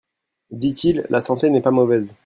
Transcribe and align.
dit-il, 0.49 1.05
la 1.11 1.21
santé 1.21 1.51
n'est 1.51 1.61
pas 1.61 1.69
mauvaise. 1.69 2.15